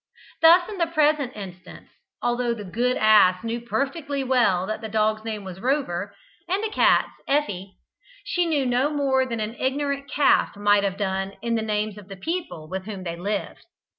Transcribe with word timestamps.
Thus, 0.41 0.67
in 0.67 0.79
the 0.79 0.87
present 0.87 1.35
instance, 1.35 1.91
although 2.23 2.55
the 2.55 2.63
good 2.63 2.97
ass 2.97 3.43
knew 3.43 3.61
perfectly 3.61 4.23
well 4.23 4.65
that 4.65 4.81
the 4.81 4.89
dog's 4.89 5.23
name 5.23 5.43
was 5.43 5.59
Rover, 5.59 6.15
and 6.49 6.63
the 6.63 6.71
cat's 6.71 7.11
Effie, 7.27 7.77
she 8.23 8.47
knew 8.47 8.65
no 8.65 8.89
more 8.89 9.27
than 9.27 9.39
an 9.39 9.53
ignorant 9.59 10.09
calf 10.09 10.55
might 10.55 10.83
have 10.83 10.97
done 10.97 11.33
of 11.43 11.55
the 11.55 11.61
names 11.61 11.99
of 11.99 12.07
the 12.07 12.17
people 12.17 12.67
with 12.67 12.85
whom 12.85 13.03
they 13.03 13.15
lived. 13.15 13.63